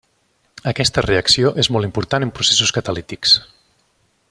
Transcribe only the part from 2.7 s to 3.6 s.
catalítics.